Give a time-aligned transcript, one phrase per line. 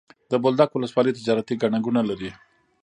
[0.31, 2.31] د بولدک ولسوالي تجارتي ګڼه ګوڼه لري.